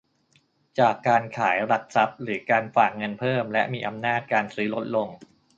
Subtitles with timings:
[0.79, 5.07] จากการขายหลักทรัพย์ หรือการฝากเงินเพิ่ม และมีอำนาจการซื้อลดลง